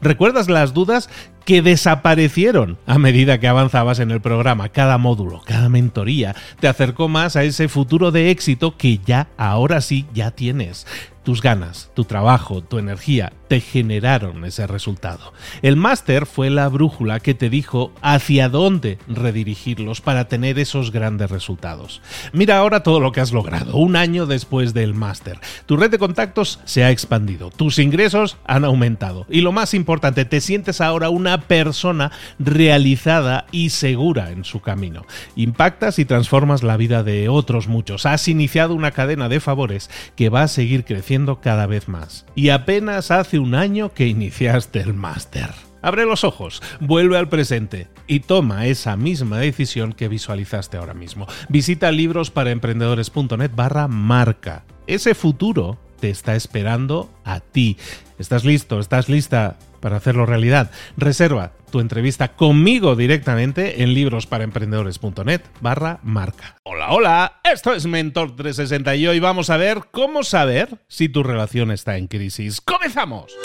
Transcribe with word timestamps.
¿Recuerdas 0.00 0.48
las 0.48 0.72
dudas 0.74 1.08
que 1.46 1.62
desaparecieron 1.62 2.76
a 2.86 2.98
medida 2.98 3.38
que 3.38 3.46
avanzabas 3.48 4.00
en 4.00 4.10
el 4.10 4.20
programa? 4.20 4.68
Cada 4.68 4.98
módulo, 4.98 5.40
cada 5.46 5.68
mentoría 5.68 6.34
te 6.60 6.66
acercó 6.68 7.08
más 7.08 7.36
a 7.36 7.44
ese 7.44 7.68
futuro 7.68 8.10
de 8.10 8.30
éxito 8.30 8.76
que 8.76 8.98
ya, 8.98 9.28
ahora 9.38 9.80
sí, 9.80 10.06
ya 10.12 10.32
tienes. 10.32 10.86
Tus 11.26 11.42
ganas, 11.42 11.90
tu 11.94 12.04
trabajo, 12.04 12.62
tu 12.62 12.78
energía 12.78 13.32
te 13.48 13.60
generaron 13.60 14.44
ese 14.44 14.68
resultado. 14.68 15.32
El 15.60 15.74
máster 15.74 16.24
fue 16.24 16.50
la 16.50 16.68
brújula 16.68 17.18
que 17.18 17.34
te 17.34 17.50
dijo 17.50 17.92
hacia 18.00 18.48
dónde 18.48 18.98
redirigirlos 19.08 20.00
para 20.00 20.28
tener 20.28 20.60
esos 20.60 20.92
grandes 20.92 21.28
resultados. 21.28 22.00
Mira 22.32 22.58
ahora 22.58 22.84
todo 22.84 23.00
lo 23.00 23.10
que 23.10 23.20
has 23.20 23.32
logrado, 23.32 23.76
un 23.76 23.96
año 23.96 24.26
después 24.26 24.72
del 24.72 24.94
máster. 24.94 25.40
Tu 25.66 25.76
red 25.76 25.90
de 25.90 25.98
contactos 25.98 26.60
se 26.64 26.84
ha 26.84 26.92
expandido, 26.92 27.50
tus 27.50 27.80
ingresos 27.80 28.36
han 28.44 28.64
aumentado 28.64 29.26
y 29.28 29.40
lo 29.40 29.50
más 29.50 29.74
importante, 29.74 30.26
te 30.26 30.40
sientes 30.40 30.80
ahora 30.80 31.08
una 31.08 31.35
persona 31.40 32.12
realizada 32.38 33.46
y 33.50 33.70
segura 33.70 34.30
en 34.30 34.44
su 34.44 34.60
camino. 34.60 35.06
Impactas 35.34 35.98
y 35.98 36.04
transformas 36.04 36.62
la 36.62 36.76
vida 36.76 37.02
de 37.02 37.28
otros 37.28 37.68
muchos. 37.68 38.06
Has 38.06 38.28
iniciado 38.28 38.74
una 38.74 38.90
cadena 38.90 39.28
de 39.28 39.40
favores 39.40 39.90
que 40.16 40.28
va 40.28 40.42
a 40.42 40.48
seguir 40.48 40.84
creciendo 40.84 41.40
cada 41.40 41.66
vez 41.66 41.88
más. 41.88 42.26
Y 42.34 42.50
apenas 42.50 43.10
hace 43.10 43.38
un 43.38 43.54
año 43.54 43.92
que 43.92 44.06
iniciaste 44.06 44.80
el 44.80 44.94
máster. 44.94 45.50
Abre 45.82 46.04
los 46.04 46.24
ojos, 46.24 46.62
vuelve 46.80 47.16
al 47.16 47.28
presente 47.28 47.86
y 48.08 48.20
toma 48.20 48.66
esa 48.66 48.96
misma 48.96 49.38
decisión 49.38 49.92
que 49.92 50.08
visualizaste 50.08 50.76
ahora 50.76 50.94
mismo. 50.94 51.26
Visita 51.48 51.92
librosparaemprendedores.net 51.92 53.52
barra 53.54 53.86
marca. 53.86 54.64
Ese 54.88 55.14
futuro 55.14 55.78
te 56.00 56.10
está 56.10 56.34
esperando 56.34 57.10
a 57.24 57.40
ti. 57.40 57.76
¿Estás 58.18 58.44
listo? 58.44 58.80
¿Estás 58.80 59.08
lista 59.08 59.58
para 59.80 59.96
hacerlo 59.96 60.26
realidad? 60.26 60.70
Reserva 60.96 61.52
tu 61.70 61.80
entrevista 61.80 62.28
conmigo 62.34 62.96
directamente 62.96 63.82
en 63.82 63.94
librosparaemprendedores.net 63.94 65.42
barra 65.60 65.98
marca. 66.02 66.56
Hola, 66.64 66.90
hola, 66.90 67.40
esto 67.44 67.74
es 67.74 67.86
Mentor 67.86 68.36
360 68.36 68.96
y 68.96 69.06
hoy 69.06 69.20
vamos 69.20 69.50
a 69.50 69.56
ver 69.56 69.82
cómo 69.90 70.22
saber 70.22 70.78
si 70.88 71.08
tu 71.08 71.22
relación 71.22 71.70
está 71.70 71.96
en 71.96 72.06
crisis. 72.06 72.60
¡Comenzamos! 72.60 73.36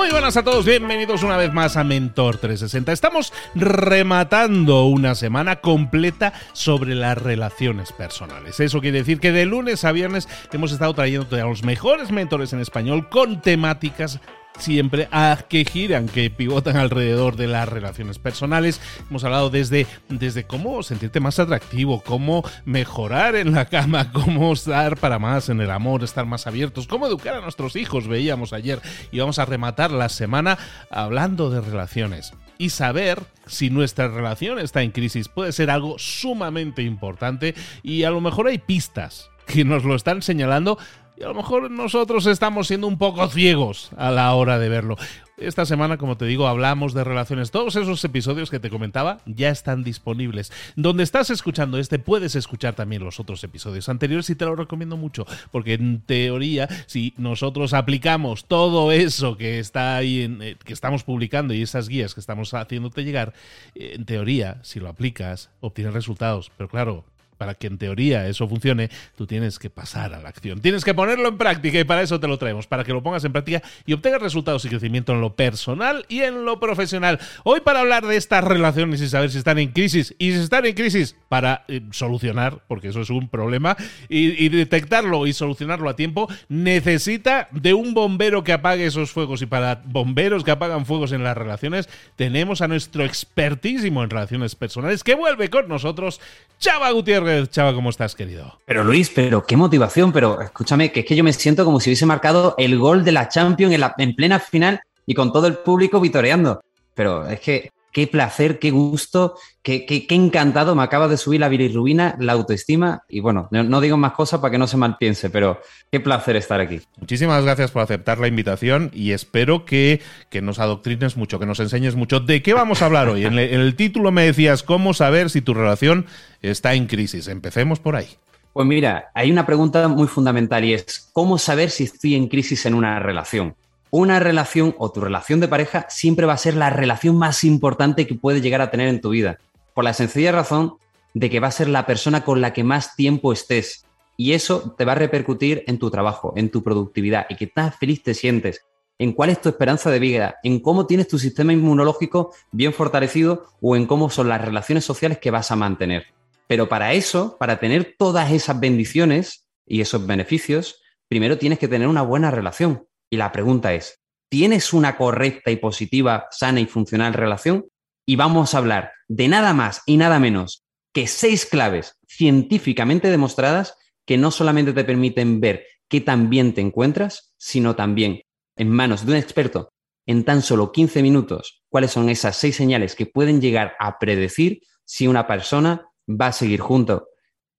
Muy 0.00 0.08
buenas 0.08 0.38
a 0.38 0.42
todos, 0.42 0.64
bienvenidos 0.64 1.22
una 1.22 1.36
vez 1.36 1.52
más 1.52 1.76
a 1.76 1.84
Mentor 1.84 2.38
360. 2.38 2.90
Estamos 2.90 3.34
rematando 3.54 4.86
una 4.86 5.14
semana 5.14 5.56
completa 5.56 6.32
sobre 6.54 6.94
las 6.94 7.18
relaciones 7.18 7.92
personales. 7.92 8.60
Eso 8.60 8.80
quiere 8.80 9.00
decir 9.00 9.20
que 9.20 9.30
de 9.30 9.44
lunes 9.44 9.84
a 9.84 9.92
viernes 9.92 10.26
hemos 10.54 10.72
estado 10.72 10.94
trayendo 10.94 11.36
a 11.36 11.40
los 11.40 11.64
mejores 11.64 12.12
mentores 12.12 12.54
en 12.54 12.60
español 12.60 13.10
con 13.10 13.42
temáticas 13.42 14.20
siempre 14.58 15.08
a 15.10 15.44
que 15.48 15.64
giran, 15.64 16.06
que 16.06 16.30
pivotan 16.30 16.76
alrededor 16.76 17.36
de 17.36 17.46
las 17.46 17.68
relaciones 17.68 18.18
personales. 18.18 18.80
Hemos 19.08 19.24
hablado 19.24 19.50
desde, 19.50 19.86
desde 20.08 20.44
cómo 20.44 20.82
sentirte 20.82 21.20
más 21.20 21.38
atractivo, 21.38 22.02
cómo 22.02 22.44
mejorar 22.64 23.36
en 23.36 23.52
la 23.52 23.66
cama, 23.66 24.12
cómo 24.12 24.52
estar 24.52 24.96
para 24.96 25.18
más 25.18 25.48
en 25.48 25.60
el 25.60 25.70
amor, 25.70 26.04
estar 26.04 26.26
más 26.26 26.46
abiertos, 26.46 26.86
cómo 26.86 27.06
educar 27.06 27.34
a 27.34 27.40
nuestros 27.40 27.76
hijos, 27.76 28.08
veíamos 28.08 28.52
ayer. 28.52 28.80
Y 29.10 29.18
vamos 29.18 29.38
a 29.38 29.44
rematar 29.44 29.90
la 29.90 30.08
semana 30.08 30.58
hablando 30.90 31.50
de 31.50 31.60
relaciones. 31.60 32.32
Y 32.58 32.70
saber 32.70 33.22
si 33.46 33.70
nuestra 33.70 34.08
relación 34.08 34.58
está 34.58 34.82
en 34.82 34.90
crisis 34.90 35.28
puede 35.28 35.52
ser 35.52 35.70
algo 35.70 35.98
sumamente 35.98 36.82
importante 36.82 37.54
y 37.82 38.04
a 38.04 38.10
lo 38.10 38.20
mejor 38.20 38.46
hay 38.48 38.58
pistas 38.58 39.30
que 39.46 39.64
nos 39.64 39.84
lo 39.84 39.96
están 39.96 40.22
señalando 40.22 40.78
y 41.20 41.22
a 41.22 41.28
lo 41.28 41.34
mejor 41.34 41.70
nosotros 41.70 42.24
estamos 42.24 42.66
siendo 42.66 42.86
un 42.86 42.96
poco 42.96 43.28
ciegos 43.28 43.90
a 43.98 44.10
la 44.10 44.32
hora 44.34 44.58
de 44.58 44.70
verlo. 44.70 44.96
Esta 45.36 45.66
semana, 45.66 45.98
como 45.98 46.16
te 46.16 46.24
digo, 46.24 46.48
hablamos 46.48 46.94
de 46.94 47.04
relaciones. 47.04 47.50
Todos 47.50 47.76
esos 47.76 48.02
episodios 48.04 48.50
que 48.50 48.58
te 48.58 48.70
comentaba 48.70 49.18
ya 49.26 49.50
están 49.50 49.84
disponibles. 49.84 50.50
Donde 50.76 51.02
estás 51.02 51.28
escuchando 51.28 51.76
este, 51.76 51.98
puedes 51.98 52.36
escuchar 52.36 52.74
también 52.74 53.04
los 53.04 53.20
otros 53.20 53.44
episodios 53.44 53.90
anteriores 53.90 54.30
y 54.30 54.34
te 54.34 54.46
lo 54.46 54.56
recomiendo 54.56 54.96
mucho, 54.96 55.26
porque 55.50 55.74
en 55.74 56.00
teoría, 56.00 56.68
si 56.86 57.12
nosotros 57.18 57.74
aplicamos 57.74 58.46
todo 58.46 58.90
eso 58.90 59.36
que 59.36 59.58
está 59.58 59.96
ahí, 59.96 60.22
en, 60.22 60.40
eh, 60.40 60.56
que 60.64 60.72
estamos 60.72 61.04
publicando 61.04 61.52
y 61.52 61.60
esas 61.60 61.88
guías 61.88 62.14
que 62.14 62.20
estamos 62.20 62.54
haciéndote 62.54 63.04
llegar, 63.04 63.34
eh, 63.74 63.92
en 63.94 64.06
teoría, 64.06 64.58
si 64.62 64.80
lo 64.80 64.88
aplicas, 64.88 65.50
obtienes 65.60 65.92
resultados. 65.92 66.50
Pero 66.56 66.70
claro, 66.70 67.04
para 67.40 67.54
que 67.54 67.68
en 67.68 67.78
teoría 67.78 68.28
eso 68.28 68.46
funcione, 68.46 68.90
tú 69.16 69.26
tienes 69.26 69.58
que 69.58 69.70
pasar 69.70 70.12
a 70.12 70.20
la 70.20 70.28
acción. 70.28 70.60
Tienes 70.60 70.84
que 70.84 70.92
ponerlo 70.92 71.26
en 71.26 71.38
práctica 71.38 71.80
y 71.80 71.84
para 71.84 72.02
eso 72.02 72.20
te 72.20 72.28
lo 72.28 72.36
traemos, 72.36 72.66
para 72.66 72.84
que 72.84 72.92
lo 72.92 73.02
pongas 73.02 73.24
en 73.24 73.32
práctica 73.32 73.62
y 73.86 73.94
obtengas 73.94 74.20
resultados 74.20 74.62
y 74.66 74.68
crecimiento 74.68 75.14
en 75.14 75.22
lo 75.22 75.34
personal 75.34 76.04
y 76.10 76.20
en 76.20 76.44
lo 76.44 76.60
profesional. 76.60 77.18
Hoy 77.42 77.60
para 77.60 77.80
hablar 77.80 78.06
de 78.06 78.18
estas 78.18 78.44
relaciones 78.44 79.00
y 79.00 79.08
saber 79.08 79.30
si 79.30 79.38
están 79.38 79.58
en 79.58 79.72
crisis 79.72 80.14
y 80.18 80.32
si 80.32 80.38
están 80.38 80.66
en 80.66 80.74
crisis 80.74 81.16
para 81.30 81.64
eh, 81.68 81.80
solucionar, 81.92 82.62
porque 82.68 82.88
eso 82.88 83.00
es 83.00 83.08
un 83.08 83.30
problema, 83.30 83.74
y, 84.10 84.44
y 84.44 84.50
detectarlo 84.50 85.26
y 85.26 85.32
solucionarlo 85.32 85.88
a 85.88 85.96
tiempo, 85.96 86.28
necesita 86.50 87.48
de 87.52 87.72
un 87.72 87.94
bombero 87.94 88.44
que 88.44 88.52
apague 88.52 88.84
esos 88.84 89.12
fuegos 89.12 89.40
y 89.40 89.46
para 89.46 89.80
bomberos 89.86 90.44
que 90.44 90.50
apagan 90.50 90.84
fuegos 90.84 91.12
en 91.12 91.24
las 91.24 91.38
relaciones 91.38 91.88
tenemos 92.16 92.60
a 92.60 92.68
nuestro 92.68 93.02
expertísimo 93.02 94.04
en 94.04 94.10
relaciones 94.10 94.54
personales 94.56 95.02
que 95.02 95.14
vuelve 95.14 95.48
con 95.48 95.68
nosotros, 95.68 96.20
Chava 96.58 96.90
Gutiérrez. 96.90 97.29
Chava, 97.50 97.74
¿cómo 97.74 97.90
estás, 97.90 98.14
querido? 98.14 98.58
Pero 98.64 98.84
Luis, 98.84 99.10
pero 99.14 99.44
qué 99.44 99.56
motivación, 99.56 100.12
pero 100.12 100.40
escúchame, 100.40 100.92
que 100.92 101.00
es 101.00 101.06
que 101.06 101.16
yo 101.16 101.24
me 101.24 101.32
siento 101.32 101.64
como 101.64 101.80
si 101.80 101.90
hubiese 101.90 102.06
marcado 102.06 102.54
el 102.58 102.78
gol 102.78 103.04
de 103.04 103.12
la 103.12 103.28
Champions 103.28 103.74
en, 103.74 103.80
la, 103.80 103.94
en 103.98 104.14
plena 104.14 104.38
final 104.38 104.80
y 105.06 105.14
con 105.14 105.32
todo 105.32 105.46
el 105.46 105.58
público 105.58 106.00
vitoreando. 106.00 106.60
Pero 106.94 107.26
es 107.26 107.40
que 107.40 107.70
qué 107.92 108.06
placer, 108.06 108.58
qué 108.58 108.70
gusto, 108.70 109.36
qué, 109.62 109.84
qué, 109.86 110.06
encantado. 110.14 110.74
Me 110.74 110.82
acaba 110.82 111.08
de 111.08 111.16
subir 111.16 111.40
la 111.40 111.48
bilirrubina, 111.48 112.16
la 112.18 112.32
autoestima. 112.32 113.04
Y 113.08 113.20
bueno, 113.20 113.48
no, 113.50 113.80
digo 113.80 113.96
más 113.96 114.12
cosas 114.12 114.40
para 114.40 114.52
que 114.52 114.58
no 114.58 114.66
se 114.66 114.76
mal 114.76 114.96
piense, 114.98 115.30
pero 115.30 115.60
qué 115.90 116.00
placer 116.00 116.36
estar 116.36 116.60
aquí. 116.60 116.80
Muchísimas 116.98 117.42
gracias 117.44 117.70
por 117.70 117.82
aceptar 117.82 118.18
la 118.18 118.28
invitación 118.28 118.90
y 118.94 119.12
espero 119.12 119.64
que, 119.64 120.00
que 120.28 120.42
nos 120.42 120.58
adoctrines 120.58 121.16
mucho, 121.16 121.38
que 121.38 121.46
nos 121.46 121.60
enseñes 121.60 121.96
mucho. 121.96 122.20
¿De 122.20 122.42
qué 122.42 122.54
vamos 122.54 122.82
a 122.82 122.86
hablar 122.86 123.08
hoy? 123.08 123.24
En, 123.24 123.38
en 123.38 123.60
el 123.60 123.76
título 123.76 124.12
me 124.12 124.24
decías 124.24 124.62
cómo 124.62 124.94
saber 124.94 125.30
si 125.30 125.40
tu 125.40 125.54
relación 125.54 126.06
está 126.42 126.74
en 126.74 126.86
crisis. 126.86 127.28
Empecemos 127.28 127.80
por 127.80 127.96
ahí. 127.96 128.08
Pues 128.52 128.66
mira, 128.66 129.10
hay 129.14 129.30
una 129.30 129.46
pregunta 129.46 129.86
muy 129.86 130.08
fundamental 130.08 130.64
y 130.64 130.74
es, 130.74 131.08
¿cómo 131.12 131.38
saber 131.38 131.70
si 131.70 131.84
estoy 131.84 132.16
en 132.16 132.26
crisis 132.26 132.66
en 132.66 132.74
una 132.74 132.98
relación? 132.98 133.54
Una 133.90 134.20
relación 134.20 134.74
o 134.78 134.92
tu 134.92 135.00
relación 135.00 135.40
de 135.40 135.48
pareja 135.48 135.86
siempre 135.88 136.26
va 136.26 136.34
a 136.34 136.38
ser 136.38 136.54
la 136.54 136.70
relación 136.70 137.16
más 137.16 137.44
importante 137.44 138.06
que 138.06 138.14
puedes 138.14 138.42
llegar 138.42 138.60
a 138.60 138.70
tener 138.70 138.88
en 138.88 139.00
tu 139.00 139.10
vida. 139.10 139.38
Por 139.74 139.84
la 139.84 139.94
sencilla 139.94 140.32
razón 140.32 140.74
de 141.14 141.28
que 141.28 141.40
va 141.40 141.48
a 141.48 141.52
ser 141.52 141.68
la 141.68 141.86
persona 141.86 142.24
con 142.24 142.40
la 142.40 142.52
que 142.52 142.64
más 142.64 142.94
tiempo 142.96 143.32
estés. 143.32 143.84
Y 144.16 144.32
eso 144.32 144.74
te 144.76 144.84
va 144.84 144.92
a 144.92 144.96
repercutir 144.96 145.64
en 145.66 145.78
tu 145.78 145.90
trabajo, 145.90 146.34
en 146.36 146.50
tu 146.50 146.62
productividad 146.62 147.26
y 147.28 147.36
que 147.36 147.46
tan 147.46 147.72
feliz 147.72 148.02
te 148.02 148.14
sientes, 148.14 148.64
en 148.98 149.12
cuál 149.12 149.30
es 149.30 149.40
tu 149.40 149.48
esperanza 149.48 149.90
de 149.90 149.98
vida, 149.98 150.36
en 150.42 150.60
cómo 150.60 150.86
tienes 150.86 151.08
tu 151.08 151.18
sistema 151.18 151.52
inmunológico 151.52 152.32
bien 152.52 152.72
fortalecido 152.72 153.46
o 153.60 153.76
en 153.76 153.86
cómo 153.86 154.10
son 154.10 154.28
las 154.28 154.40
relaciones 154.42 154.84
sociales 154.84 155.18
que 155.18 155.30
vas 155.30 155.50
a 155.50 155.56
mantener. 155.56 156.04
Pero 156.46 156.68
para 156.68 156.92
eso, 156.92 157.36
para 157.38 157.58
tener 157.58 157.94
todas 157.98 158.30
esas 158.30 158.60
bendiciones 158.60 159.46
y 159.66 159.80
esos 159.80 160.06
beneficios, 160.06 160.82
primero 161.08 161.38
tienes 161.38 161.58
que 161.58 161.68
tener 161.68 161.88
una 161.88 162.02
buena 162.02 162.30
relación. 162.30 162.84
Y 163.10 163.16
la 163.16 163.32
pregunta 163.32 163.74
es, 163.74 164.00
¿tienes 164.30 164.72
una 164.72 164.96
correcta 164.96 165.50
y 165.50 165.56
positiva, 165.56 166.28
sana 166.30 166.60
y 166.60 166.66
funcional 166.66 167.12
relación? 167.12 167.66
Y 168.06 168.16
vamos 168.16 168.54
a 168.54 168.58
hablar 168.58 168.92
de 169.08 169.28
nada 169.28 169.52
más 169.52 169.82
y 169.84 169.96
nada 169.96 170.20
menos 170.20 170.64
que 170.92 171.06
seis 171.06 171.44
claves 171.44 171.98
científicamente 172.08 173.08
demostradas 173.08 173.76
que 174.06 174.16
no 174.16 174.30
solamente 174.30 174.72
te 174.72 174.84
permiten 174.84 175.40
ver 175.40 175.66
qué 175.88 176.00
tan 176.00 176.30
bien 176.30 176.54
te 176.54 176.60
encuentras, 176.60 177.32
sino 177.36 177.76
también 177.76 178.22
en 178.56 178.70
manos 178.70 179.04
de 179.04 179.12
un 179.12 179.18
experto 179.18 179.72
en 180.06 180.24
tan 180.24 180.42
solo 180.42 180.72
15 180.72 181.02
minutos 181.02 181.62
cuáles 181.68 181.92
son 181.92 182.08
esas 182.08 182.36
seis 182.36 182.56
señales 182.56 182.94
que 182.94 183.06
pueden 183.06 183.40
llegar 183.40 183.76
a 183.78 183.98
predecir 183.98 184.60
si 184.84 185.06
una 185.06 185.26
persona 185.26 185.88
va 186.08 186.28
a 186.28 186.32
seguir 186.32 186.60
junto, 186.60 187.08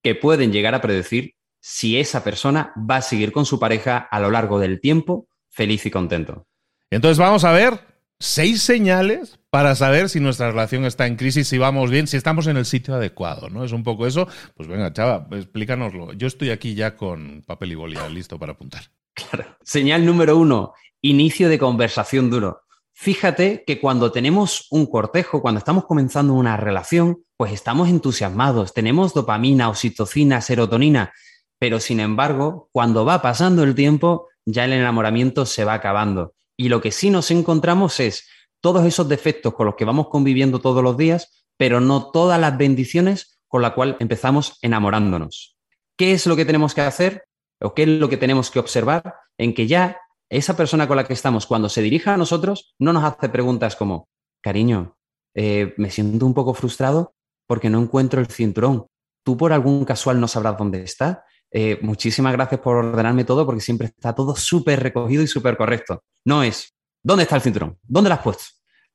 que 0.04 0.16
pueden 0.16 0.52
llegar 0.52 0.76
a 0.76 0.82
predecir 0.82 1.36
si 1.62 1.98
esa 2.00 2.24
persona 2.24 2.74
va 2.78 2.98
a 2.98 3.02
seguir 3.02 3.32
con 3.32 3.46
su 3.46 3.60
pareja 3.60 3.98
a 3.98 4.20
lo 4.20 4.32
largo 4.32 4.60
del 4.60 4.82
tiempo 4.82 5.28
feliz 5.52 5.86
y 5.86 5.92
contento. 5.92 6.48
Entonces 6.90 7.20
vamos 7.20 7.44
a 7.44 7.52
ver 7.52 7.80
seis 8.20 8.62
señales 8.62 9.40
para 9.50 9.76
saber 9.76 10.10
si 10.10 10.20
nuestra 10.20 10.50
relación 10.52 10.86
está 10.86 11.08
en 11.08 11.16
crisis, 11.16 11.48
si 11.48 11.58
vamos 11.58 11.90
bien, 11.90 12.08
si 12.08 12.18
estamos 12.18 12.48
en 12.48 12.58
el 12.58 12.66
sitio 12.66 12.96
adecuado, 12.96 13.50
¿no? 13.50 13.64
Es 13.64 13.72
un 13.72 13.84
poco 13.84 14.08
eso. 14.08 14.28
Pues 14.56 14.68
venga, 14.68 14.94
chava, 14.94 15.28
explícanoslo. 15.32 16.14
Yo 16.14 16.28
estoy 16.28 16.52
aquí 16.52 16.74
ya 16.74 16.96
con 16.96 17.44
papel 17.46 17.74
y 17.74 17.76
boli, 17.76 17.98
listo 18.12 18.40
para 18.40 18.54
apuntar. 18.54 18.84
Claro. 19.14 19.58
Señal 19.64 20.06
número 20.06 20.38
uno, 20.38 20.74
inicio 21.02 21.50
de 21.50 21.60
conversación 21.60 22.30
duro. 22.30 22.62
Fíjate 22.94 23.64
que 23.66 23.80
cuando 23.80 24.12
tenemos 24.12 24.68
un 24.70 24.86
cortejo, 24.86 25.42
cuando 25.42 25.60
estamos 25.60 25.86
comenzando 25.86 26.34
una 26.34 26.56
relación, 26.56 27.24
pues 27.36 27.52
estamos 27.52 27.90
entusiasmados, 27.90 28.74
tenemos 28.74 29.14
dopamina, 29.14 29.70
oxitocina, 29.70 30.40
serotonina, 30.42 31.12
pero 31.58 31.80
sin 31.80 32.00
embargo, 32.00 32.70
cuando 32.72 33.04
va 33.04 33.22
pasando 33.22 33.64
el 33.64 33.74
tiempo, 33.76 34.28
ya 34.46 34.66
el 34.66 34.74
enamoramiento 34.74 35.46
se 35.46 35.66
va 35.66 35.74
acabando. 35.74 36.34
Y 36.58 36.70
lo 36.70 36.82
que 36.82 36.92
sí 36.92 37.10
nos 37.10 37.32
encontramos 37.32 38.00
es 38.00 38.28
todos 38.62 38.86
esos 38.86 39.10
defectos 39.10 39.54
con 39.54 39.66
los 39.66 39.76
que 39.76 39.86
vamos 39.86 40.10
conviviendo 40.10 40.60
todos 40.60 40.84
los 40.84 40.98
días, 40.98 41.46
pero 41.58 41.80
no 41.80 42.12
todas 42.12 42.40
las 42.40 42.58
bendiciones 42.58 43.40
con 43.48 43.62
las 43.62 43.74
cuales 43.74 43.96
empezamos 44.00 44.58
enamorándonos. 44.62 45.58
¿Qué 45.98 46.14
es 46.14 46.26
lo 46.26 46.36
que 46.36 46.46
tenemos 46.46 46.74
que 46.74 46.82
hacer 46.82 47.26
o 47.60 47.74
qué 47.74 47.84
es 47.84 47.90
lo 47.90 48.10
que 48.10 48.18
tenemos 48.18 48.50
que 48.50 48.60
observar? 48.60 49.16
En 49.38 49.54
que 49.54 49.68
ya 49.68 50.00
esa 50.30 50.56
persona 50.56 50.88
con 50.88 50.98
la 50.98 51.04
que 51.04 51.14
estamos, 51.14 51.46
cuando 51.46 51.68
se 51.68 51.82
dirija 51.82 52.14
a 52.14 52.18
nosotros, 52.18 52.74
no 52.80 52.94
nos 52.94 53.04
hace 53.04 53.30
preguntas 53.30 53.76
como, 53.76 54.08
cariño, 54.42 54.96
eh, 55.36 55.74
me 55.78 55.90
siento 55.90 56.26
un 56.26 56.34
poco 56.34 56.54
frustrado 56.54 57.14
porque 57.48 57.70
no 57.70 57.80
encuentro 57.80 58.22
el 58.22 58.28
cinturón. 58.28 58.88
¿Tú 59.24 59.38
por 59.38 59.54
algún 59.54 59.86
casual 59.86 60.20
no 60.20 60.28
sabrás 60.28 60.58
dónde 60.58 60.84
está? 60.84 61.26
Eh, 61.52 61.80
muchísimas 61.82 62.34
gracias 62.34 62.62
por 62.62 62.78
ordenarme 62.78 63.26
todo 63.26 63.46
porque 63.46 63.62
siempre 63.62 63.88
está 63.88 64.16
todo 64.16 64.36
súper 64.36 64.82
recogido 64.82 65.24
y 65.24 65.28
súper 65.28 65.58
correcto. 65.58 66.04
No 66.26 66.44
es, 66.44 66.74
¿dónde 67.04 67.24
está 67.24 67.36
el 67.36 67.42
cinturón? 67.42 67.78
¿Dónde 67.84 68.10
lo 68.10 68.16
has 68.16 68.22
puesto? 68.22 68.46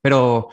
Pero, 0.00 0.48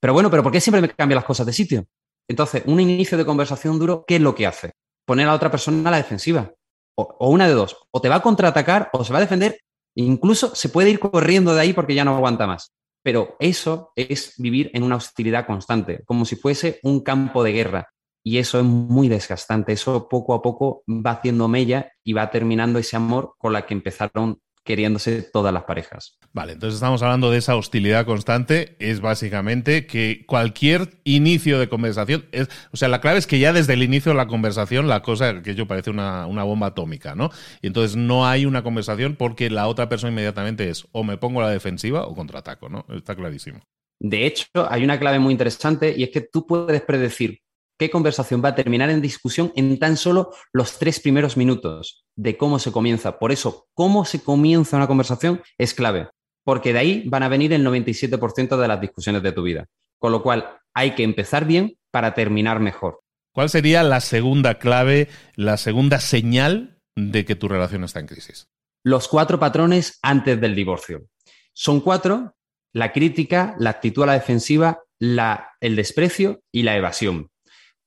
pero 0.00 0.12
bueno, 0.12 0.30
pero 0.30 0.42
¿por 0.42 0.52
qué 0.52 0.60
siempre 0.60 0.80
me 0.80 0.88
cambian 0.88 1.16
las 1.16 1.24
cosas 1.24 1.46
de 1.46 1.52
sitio? 1.52 1.86
Entonces, 2.28 2.62
un 2.66 2.80
inicio 2.80 3.18
de 3.18 3.24
conversación 3.24 3.78
duro, 3.78 4.04
¿qué 4.06 4.16
es 4.16 4.22
lo 4.22 4.34
que 4.34 4.46
hace? 4.46 4.72
Poner 5.04 5.28
a 5.28 5.34
otra 5.34 5.50
persona 5.50 5.88
a 5.88 5.92
la 5.92 5.96
defensiva. 5.98 6.52
O, 6.94 7.16
o 7.18 7.30
una 7.30 7.48
de 7.48 7.54
dos, 7.54 7.76
o 7.90 8.00
te 8.00 8.08
va 8.08 8.16
a 8.16 8.22
contraatacar 8.22 8.90
o 8.92 9.02
se 9.02 9.12
va 9.12 9.18
a 9.18 9.22
defender 9.22 9.58
Incluso 9.94 10.54
se 10.54 10.68
puede 10.68 10.90
ir 10.90 10.98
corriendo 10.98 11.54
de 11.54 11.60
ahí 11.60 11.72
porque 11.72 11.94
ya 11.94 12.04
no 12.04 12.14
aguanta 12.14 12.46
más. 12.46 12.72
Pero 13.02 13.36
eso 13.40 13.92
es 13.96 14.34
vivir 14.38 14.70
en 14.74 14.84
una 14.84 14.96
hostilidad 14.96 15.46
constante, 15.46 16.02
como 16.04 16.24
si 16.24 16.36
fuese 16.36 16.78
un 16.82 17.00
campo 17.00 17.42
de 17.42 17.52
guerra. 17.52 17.91
Y 18.24 18.38
eso 18.38 18.58
es 18.58 18.64
muy 18.64 19.08
desgastante. 19.08 19.72
Eso 19.72 20.08
poco 20.08 20.34
a 20.34 20.42
poco 20.42 20.84
va 20.88 21.12
haciendo 21.12 21.48
mella 21.48 21.92
y 22.04 22.12
va 22.12 22.30
terminando 22.30 22.78
ese 22.78 22.96
amor 22.96 23.34
con 23.38 23.52
la 23.52 23.66
que 23.66 23.74
empezaron 23.74 24.38
queriéndose 24.64 25.22
todas 25.22 25.52
las 25.52 25.64
parejas. 25.64 26.18
Vale, 26.32 26.52
entonces 26.52 26.74
estamos 26.76 27.02
hablando 27.02 27.30
de 27.30 27.38
esa 27.38 27.56
hostilidad 27.56 28.06
constante, 28.06 28.76
es 28.78 29.00
básicamente 29.00 29.86
que 29.86 30.24
cualquier 30.26 31.00
inicio 31.04 31.58
de 31.58 31.68
conversación, 31.68 32.26
es, 32.32 32.48
o 32.72 32.76
sea, 32.76 32.88
la 32.88 33.00
clave 33.00 33.18
es 33.18 33.26
que 33.26 33.38
ya 33.38 33.52
desde 33.52 33.74
el 33.74 33.82
inicio 33.82 34.12
de 34.12 34.18
la 34.18 34.28
conversación 34.28 34.88
la 34.88 35.02
cosa 35.02 35.42
que 35.42 35.54
yo 35.54 35.66
parece 35.66 35.90
una, 35.90 36.26
una 36.26 36.44
bomba 36.44 36.68
atómica, 36.68 37.14
¿no? 37.14 37.30
Y 37.60 37.66
entonces 37.66 37.96
no 37.96 38.26
hay 38.26 38.46
una 38.46 38.62
conversación 38.62 39.16
porque 39.16 39.50
la 39.50 39.66
otra 39.66 39.88
persona 39.88 40.12
inmediatamente 40.12 40.70
es 40.70 40.86
o 40.92 41.02
me 41.04 41.18
pongo 41.18 41.40
a 41.40 41.46
la 41.46 41.50
defensiva 41.50 42.06
o 42.06 42.14
contraataco, 42.14 42.68
¿no? 42.68 42.86
Está 42.88 43.16
clarísimo. 43.16 43.60
De 43.98 44.26
hecho, 44.26 44.46
hay 44.68 44.82
una 44.82 44.98
clave 44.98 45.20
muy 45.20 45.32
interesante 45.32 45.94
y 45.96 46.02
es 46.02 46.10
que 46.10 46.22
tú 46.22 46.44
puedes 46.46 46.82
predecir 46.82 47.41
qué 47.82 47.90
conversación 47.90 48.40
va 48.44 48.50
a 48.50 48.54
terminar 48.54 48.90
en 48.90 49.02
discusión 49.02 49.52
en 49.56 49.76
tan 49.76 49.96
solo 49.96 50.32
los 50.52 50.78
tres 50.78 51.00
primeros 51.00 51.36
minutos 51.36 52.04
de 52.14 52.36
cómo 52.36 52.60
se 52.60 52.70
comienza. 52.70 53.18
Por 53.18 53.32
eso, 53.32 53.66
cómo 53.74 54.04
se 54.04 54.22
comienza 54.22 54.76
una 54.76 54.86
conversación 54.86 55.42
es 55.58 55.74
clave, 55.74 56.08
porque 56.44 56.72
de 56.72 56.78
ahí 56.78 57.02
van 57.08 57.24
a 57.24 57.28
venir 57.28 57.52
el 57.52 57.66
97% 57.66 58.56
de 58.56 58.68
las 58.68 58.80
discusiones 58.80 59.24
de 59.24 59.32
tu 59.32 59.42
vida. 59.42 59.66
Con 59.98 60.12
lo 60.12 60.22
cual, 60.22 60.60
hay 60.72 60.94
que 60.94 61.02
empezar 61.02 61.44
bien 61.44 61.76
para 61.90 62.14
terminar 62.14 62.60
mejor. 62.60 63.00
¿Cuál 63.34 63.50
sería 63.50 63.82
la 63.82 63.98
segunda 63.98 64.60
clave, 64.60 65.08
la 65.34 65.56
segunda 65.56 65.98
señal 65.98 66.78
de 66.94 67.24
que 67.24 67.34
tu 67.34 67.48
relación 67.48 67.82
está 67.82 67.98
en 67.98 68.06
crisis? 68.06 68.46
Los 68.84 69.08
cuatro 69.08 69.40
patrones 69.40 69.98
antes 70.02 70.40
del 70.40 70.54
divorcio. 70.54 71.08
Son 71.52 71.80
cuatro, 71.80 72.36
la 72.72 72.92
crítica, 72.92 73.56
la 73.58 73.70
actitud 73.70 74.04
a 74.04 74.06
la 74.06 74.12
defensiva, 74.12 74.84
la, 75.00 75.48
el 75.60 75.74
desprecio 75.74 76.44
y 76.52 76.62
la 76.62 76.76
evasión. 76.76 77.31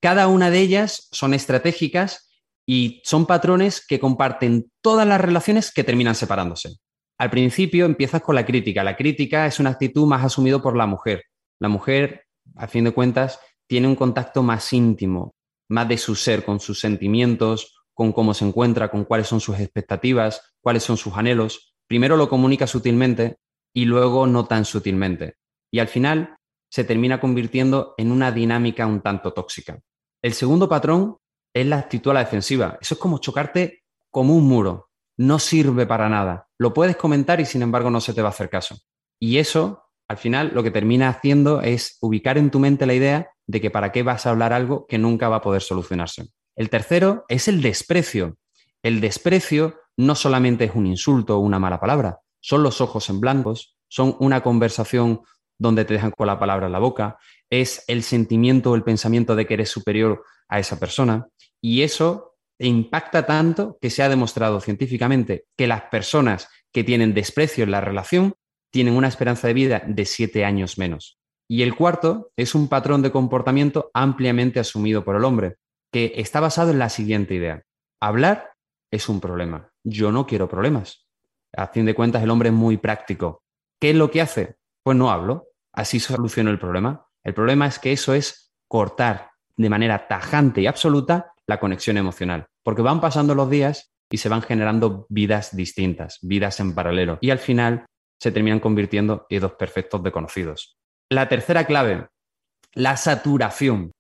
Cada 0.06 0.28
una 0.28 0.52
de 0.52 0.60
ellas 0.60 1.08
son 1.12 1.34
estratégicas 1.34 2.30
y 2.64 3.02
son 3.04 3.26
patrones 3.26 3.84
que 3.84 4.00
comparten 4.00 4.72
todas 4.80 5.08
las 5.08 5.20
relaciones 5.20 5.74
que 5.74 5.84
terminan 5.84 6.14
separándose. 6.14 6.76
Al 7.18 7.32
principio 7.32 7.88
empiezas 7.88 8.22
con 8.22 8.36
la 8.36 8.46
crítica. 8.46 8.84
La 8.84 8.96
crítica 8.96 9.48
es 9.48 9.60
una 9.60 9.72
actitud 9.72 10.06
más 10.06 10.24
asumida 10.24 10.62
por 10.62 10.78
la 10.78 10.86
mujer. 10.86 11.24
La 11.60 11.70
mujer, 11.70 12.28
a 12.56 12.68
fin 12.68 12.84
de 12.84 12.92
cuentas, 12.92 13.40
tiene 13.66 13.88
un 13.88 13.96
contacto 13.96 14.44
más 14.44 14.72
íntimo, 14.74 15.34
más 15.70 15.90
de 15.90 15.98
su 15.98 16.14
ser, 16.14 16.46
con 16.46 16.60
sus 16.60 16.80
sentimientos, 16.80 17.76
con 17.96 18.12
cómo 18.12 18.36
se 18.36 18.46
encuentra, 18.46 18.92
con 18.92 19.06
cuáles 19.06 19.26
son 19.26 19.40
sus 19.40 19.60
expectativas, 19.60 20.54
cuáles 20.62 20.84
son 20.84 20.98
sus 20.98 21.18
anhelos. 21.18 21.74
Primero 21.88 22.16
lo 22.16 22.30
comunica 22.30 22.68
sutilmente 22.68 23.38
y 23.74 23.86
luego 23.86 24.28
no 24.28 24.46
tan 24.46 24.66
sutilmente. 24.66 25.38
Y 25.72 25.80
al 25.80 25.88
final 25.88 26.38
se 26.70 26.84
termina 26.84 27.20
convirtiendo 27.20 27.96
en 27.98 28.12
una 28.12 28.32
dinámica 28.32 28.86
un 28.86 29.02
tanto 29.02 29.34
tóxica. 29.34 29.80
El 30.22 30.34
segundo 30.34 30.68
patrón 30.68 31.18
es 31.54 31.66
la 31.66 31.78
actitud 31.78 32.12
a 32.12 32.16
la 32.16 32.20
defensiva. 32.22 32.78
Eso 32.82 32.96
es 32.96 33.00
como 33.00 33.20
chocarte 33.20 33.84
como 34.12 34.36
un 34.36 34.48
muro. 34.48 34.90
No 35.18 35.40
sirve 35.40 35.86
para 35.86 36.10
nada. 36.10 36.48
Lo 36.58 36.74
puedes 36.74 36.96
comentar 36.98 37.40
y 37.40 37.46
sin 37.46 37.62
embargo 37.62 37.90
no 37.90 38.02
se 38.02 38.14
te 38.14 38.22
va 38.22 38.30
a 38.30 38.32
hacer 38.32 38.50
caso. 38.50 38.78
Y 39.20 39.38
eso, 39.38 39.84
al 40.08 40.18
final, 40.18 40.52
lo 40.54 40.64
que 40.64 40.72
termina 40.72 41.10
haciendo 41.10 41.62
es 41.62 41.98
ubicar 42.02 42.38
en 42.38 42.52
tu 42.52 42.60
mente 42.60 42.86
la 42.86 42.94
idea 42.94 43.30
de 43.48 43.62
que 43.62 43.72
para 43.72 43.92
qué 43.92 44.04
vas 44.04 44.26
a 44.26 44.32
hablar 44.32 44.52
algo 44.52 44.86
que 44.88 44.98
nunca 44.98 45.30
va 45.30 45.38
a 45.38 45.42
poder 45.42 45.62
solucionarse. 45.62 46.28
El 46.56 46.70
tercero 46.70 47.26
es 47.28 47.48
el 47.48 47.62
desprecio. 47.62 48.38
El 48.82 49.02
desprecio 49.02 49.80
no 49.98 50.16
solamente 50.16 50.66
es 50.66 50.76
un 50.76 50.88
insulto 50.88 51.38
o 51.38 51.40
una 51.40 51.60
mala 51.60 51.80
palabra, 51.80 52.20
son 52.40 52.64
los 52.64 52.82
ojos 52.82 53.10
en 53.10 53.20
blancos, 53.20 53.76
son 53.88 54.16
una 54.20 54.42
conversación 54.42 55.22
donde 55.58 55.86
te 55.86 55.94
dejan 55.94 56.12
con 56.12 56.28
la 56.28 56.40
palabra 56.40 56.66
en 56.68 56.72
la 56.72 56.80
boca, 56.80 57.18
es 57.50 57.84
el 57.88 58.04
sentimiento 58.04 58.72
o 58.72 58.76
el 58.76 58.84
pensamiento 58.84 59.36
de 59.36 59.46
que 59.46 59.56
eres 59.56 59.70
superior 59.70 60.24
a 60.48 60.60
esa 60.60 60.80
persona. 60.80 61.28
Y 61.62 61.82
eso 61.82 62.36
impacta 62.60 63.26
tanto 63.26 63.78
que 63.82 63.90
se 63.90 64.04
ha 64.04 64.10
demostrado 64.10 64.62
científicamente 64.62 65.46
que 65.58 65.68
las 65.68 65.84
personas 65.84 66.50
que 66.72 66.84
tienen 66.84 67.14
desprecio 67.14 67.64
en 67.64 67.72
la 67.72 67.82
relación 67.82 68.34
tienen 68.72 68.96
una 68.96 69.08
esperanza 69.08 69.48
de 69.48 69.54
vida 69.54 69.84
de 69.86 70.06
siete 70.06 70.46
años 70.46 70.78
menos. 70.78 71.18
Y 71.48 71.62
el 71.62 71.76
cuarto 71.76 72.32
es 72.36 72.56
un 72.56 72.68
patrón 72.68 73.02
de 73.02 73.12
comportamiento 73.12 73.92
ampliamente 73.94 74.60
asumido 74.60 75.06
por 75.06 75.16
el 75.16 75.24
hombre, 75.24 75.56
que 75.92 76.14
está 76.16 76.40
basado 76.40 76.72
en 76.72 76.80
la 76.80 76.90
siguiente 76.90 77.36
idea. 77.36 77.64
Hablar 78.02 78.52
es 78.92 79.08
un 79.08 79.22
problema. 79.22 79.72
Yo 79.84 80.12
no 80.12 80.26
quiero 80.26 80.50
problemas. 80.50 81.08
A 81.56 81.68
fin 81.68 81.86
de 81.86 81.96
cuentas, 81.96 82.24
el 82.24 82.30
hombre 82.32 82.50
es 82.50 82.56
muy 82.56 82.78
práctico. 82.78 83.44
¿Qué 83.80 83.92
es 83.92 83.96
lo 83.96 84.12
que 84.12 84.22
hace? 84.22 84.56
Pues 84.86 84.98
no 84.98 85.10
hablo. 85.10 85.48
Así 85.74 86.00
soluciono 86.00 86.52
el 86.52 86.60
problema. 86.60 87.08
El 87.24 87.34
problema 87.34 87.66
es 87.66 87.80
que 87.80 87.92
eso 87.92 88.14
es 88.14 88.54
cortar 88.68 89.32
de 89.58 89.70
manera 89.70 90.08
tajante 90.08 90.62
y 90.62 90.68
absoluta 90.68 91.34
la 91.48 91.60
conexión 91.60 91.98
emocional, 91.98 92.46
porque 92.64 92.84
van 92.84 93.02
pasando 93.02 93.34
los 93.34 93.50
días 93.50 93.92
y 94.12 94.18
se 94.18 94.30
van 94.30 94.44
generando 94.44 95.08
vidas 95.10 95.56
distintas, 95.56 96.20
vidas 96.22 96.60
en 96.60 96.76
paralelo, 96.76 97.18
y 97.20 97.32
al 97.32 97.40
final 97.40 97.86
se 98.20 98.32
terminan 98.32 98.60
convirtiendo 98.60 99.26
en 99.30 99.42
dos 99.42 99.54
perfectos 99.54 100.04
desconocidos. 100.04 100.78
La 101.10 101.28
tercera 101.30 101.66
clave, 101.66 102.08
la 102.74 102.96
saturación. 102.96 103.92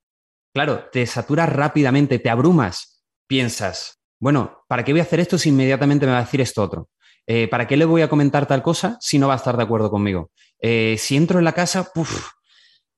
Claro, 0.53 0.87
te 0.91 1.05
saturas 1.07 1.49
rápidamente, 1.51 2.19
te 2.19 2.29
abrumas, 2.29 3.03
piensas, 3.27 3.95
bueno, 4.19 4.63
¿para 4.67 4.83
qué 4.83 4.93
voy 4.93 5.01
a 5.01 5.03
hacer 5.03 5.19
esto 5.19 5.37
si 5.37 5.49
inmediatamente 5.49 6.05
me 6.05 6.13
va 6.13 6.19
a 6.19 6.23
decir 6.23 6.41
esto 6.41 6.63
otro? 6.63 6.89
Eh, 7.27 7.47
¿Para 7.47 7.67
qué 7.67 7.77
le 7.77 7.85
voy 7.85 8.01
a 8.01 8.09
comentar 8.09 8.45
tal 8.45 8.61
cosa 8.61 8.97
si 9.01 9.17
no 9.17 9.27
va 9.27 9.33
a 9.33 9.37
estar 9.37 9.57
de 9.57 9.63
acuerdo 9.63 9.89
conmigo? 9.89 10.31
Eh, 10.59 10.95
si 10.99 11.15
entro 11.15 11.39
en 11.39 11.45
la 11.45 11.53
casa, 11.53 11.91
puff, 11.93 12.29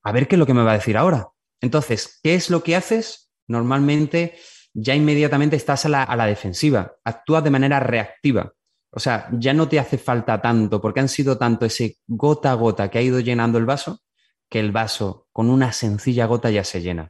a 0.02 0.12
ver 0.12 0.28
qué 0.28 0.34
es 0.34 0.38
lo 0.38 0.46
que 0.46 0.54
me 0.54 0.62
va 0.62 0.72
a 0.72 0.78
decir 0.78 0.96
ahora. 0.96 1.28
Entonces, 1.60 2.20
¿qué 2.22 2.34
es 2.34 2.50
lo 2.50 2.62
que 2.62 2.76
haces? 2.76 3.30
Normalmente 3.46 4.36
ya 4.74 4.94
inmediatamente 4.94 5.56
estás 5.56 5.86
a 5.86 5.88
la, 5.88 6.26
defensiva, 6.26 6.94
actúas 7.04 7.42
de 7.42 7.50
manera 7.50 7.80
reactiva. 7.80 8.52
O 8.90 9.00
sea, 9.00 9.28
ya 9.32 9.52
no 9.52 9.68
te 9.68 9.78
hace 9.78 9.98
falta 9.98 10.40
tanto, 10.40 10.80
porque 10.80 11.00
han 11.00 11.08
sido 11.08 11.36
tanto 11.36 11.66
ese 11.66 11.96
gota 12.06 12.52
a 12.52 12.54
gota 12.54 12.90
que 12.90 12.98
ha 12.98 13.02
ido 13.02 13.20
llenando 13.20 13.58
el 13.58 13.66
vaso, 13.66 14.00
que 14.48 14.60
el 14.60 14.72
vaso 14.72 15.26
con 15.32 15.50
una 15.50 15.72
sencilla 15.72 16.26
gota 16.26 16.50
ya 16.50 16.64
se 16.64 16.80
llena. 16.80 17.08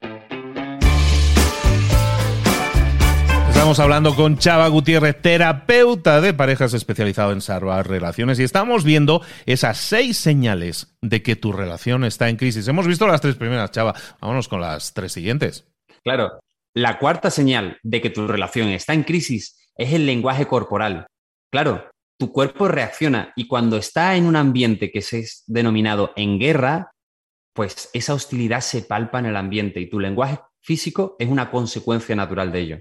Estamos 3.59 3.81
hablando 3.81 4.15
con 4.15 4.38
Chava 4.38 4.69
Gutiérrez, 4.69 5.21
terapeuta 5.21 6.21
de 6.21 6.33
parejas 6.33 6.75
especializado 6.75 7.33
en 7.33 7.41
salvar 7.41 7.88
relaciones, 7.88 8.38
y 8.38 8.45
estamos 8.45 8.85
viendo 8.85 9.21
esas 9.47 9.79
seis 9.79 10.17
señales 10.17 10.97
de 11.03 11.25
que 11.25 11.35
tu 11.35 11.53
relación 11.53 12.05
está 12.05 12.29
en 12.29 12.37
crisis. 12.37 12.69
Hemos 12.69 12.87
visto 12.87 13.09
las 13.09 13.21
tres 13.21 13.35
primeras, 13.35 13.73
Chava. 13.73 13.97
Vámonos 14.21 14.47
con 14.47 14.61
las 14.61 14.95
tres 14.95 15.11
siguientes. 15.11 15.67
Claro. 16.05 16.38
La 16.73 17.00
cuarta 17.00 17.33
señal 17.33 17.79
de 17.83 18.00
que 18.00 18.11
tu 18.11 18.29
relación 18.29 18.69
está 18.69 18.95
en 18.95 19.03
crisis 19.03 19.73
es 19.77 19.93
el 19.93 20.07
lenguaje 20.07 20.47
corporal. 20.47 21.09
Claro, 21.50 21.91
tu 22.17 22.31
cuerpo 22.31 22.69
reacciona 22.69 23.33
y 23.35 23.49
cuando 23.49 23.77
está 23.77 24.15
en 24.15 24.27
un 24.27 24.37
ambiente 24.37 24.93
que 24.93 25.03
se 25.03 25.19
es 25.19 25.43
denominado 25.49 26.12
en 26.15 26.38
guerra, 26.38 26.93
pues 27.55 27.91
esa 27.93 28.15
hostilidad 28.15 28.61
se 28.61 28.83
palpa 28.83 29.19
en 29.19 29.27
el 29.27 29.37
ambiente 29.37 29.81
y 29.81 29.91
tu 29.91 29.99
lenguaje 29.99 30.38
físico 30.62 31.17
es 31.19 31.29
una 31.29 31.50
consecuencia 31.50 32.15
natural 32.15 32.53
de 32.53 32.61
ello. 32.61 32.81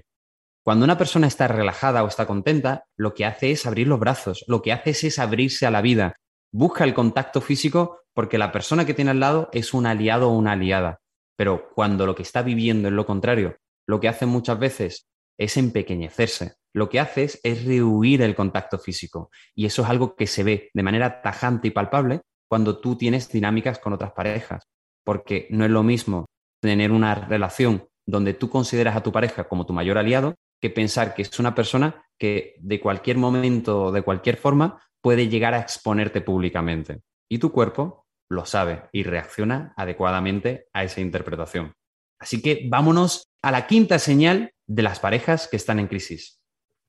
Cuando 0.68 0.84
una 0.84 0.98
persona 0.98 1.26
está 1.26 1.48
relajada 1.48 2.04
o 2.04 2.08
está 2.08 2.26
contenta, 2.26 2.84
lo 2.94 3.14
que 3.14 3.24
hace 3.24 3.52
es 3.52 3.64
abrir 3.64 3.88
los 3.88 3.98
brazos, 3.98 4.44
lo 4.48 4.60
que 4.60 4.70
hace 4.70 4.90
es, 4.90 5.18
abrirse 5.18 5.64
a 5.64 5.70
la 5.70 5.80
vida, 5.80 6.16
busca 6.52 6.84
el 6.84 6.92
contacto 6.92 7.40
físico 7.40 8.02
porque 8.12 8.36
la 8.36 8.52
persona 8.52 8.84
que 8.84 8.92
tiene 8.92 9.12
al 9.12 9.20
lado 9.20 9.48
es 9.54 9.72
un 9.72 9.86
aliado 9.86 10.28
o 10.28 10.36
una 10.36 10.52
aliada. 10.52 11.00
Pero 11.38 11.70
cuando 11.74 12.04
lo 12.04 12.14
que 12.14 12.20
está 12.20 12.42
viviendo 12.42 12.88
es 12.88 12.92
lo 12.92 13.06
contrario, 13.06 13.56
lo 13.86 13.98
que 13.98 14.08
hace 14.08 14.26
muchas 14.26 14.58
veces 14.58 15.08
es 15.38 15.56
empequeñecerse, 15.56 16.56
lo 16.74 16.90
que 16.90 17.00
hace 17.00 17.30
es 17.42 17.64
rehuir 17.64 18.20
el 18.20 18.34
contacto 18.34 18.78
físico. 18.78 19.30
Y 19.54 19.64
eso 19.64 19.80
es 19.80 19.88
algo 19.88 20.16
que 20.16 20.26
se 20.26 20.42
ve 20.42 20.70
de 20.74 20.82
manera 20.82 21.22
tajante 21.22 21.68
y 21.68 21.70
palpable 21.70 22.20
cuando 22.46 22.78
tú 22.78 22.94
tienes 22.98 23.30
dinámicas 23.30 23.78
con 23.78 23.94
otras 23.94 24.12
parejas. 24.12 24.64
Porque 25.02 25.48
no 25.48 25.64
es 25.64 25.70
lo 25.70 25.82
mismo 25.82 26.26
tener 26.60 26.92
una 26.92 27.14
relación 27.14 27.88
donde 28.06 28.34
tú 28.34 28.50
consideras 28.50 28.96
a 28.96 29.02
tu 29.02 29.12
pareja 29.12 29.48
como 29.48 29.64
tu 29.64 29.72
mayor 29.72 29.96
aliado 29.96 30.34
que 30.60 30.70
pensar 30.70 31.14
que 31.14 31.22
es 31.22 31.38
una 31.38 31.54
persona 31.54 32.04
que 32.18 32.56
de 32.60 32.80
cualquier 32.80 33.16
momento 33.16 33.84
o 33.84 33.92
de 33.92 34.02
cualquier 34.02 34.36
forma 34.36 34.82
puede 35.00 35.28
llegar 35.28 35.54
a 35.54 35.60
exponerte 35.60 36.20
públicamente. 36.20 37.02
Y 37.28 37.38
tu 37.38 37.52
cuerpo 37.52 38.06
lo 38.28 38.44
sabe 38.44 38.88
y 38.92 39.04
reacciona 39.04 39.72
adecuadamente 39.76 40.68
a 40.72 40.84
esa 40.84 41.00
interpretación. 41.00 41.74
Así 42.18 42.42
que 42.42 42.66
vámonos 42.68 43.28
a 43.42 43.50
la 43.50 43.66
quinta 43.66 43.98
señal 43.98 44.52
de 44.66 44.82
las 44.82 45.00
parejas 45.00 45.48
que 45.48 45.56
están 45.56 45.78
en 45.78 45.86
crisis. 45.86 46.40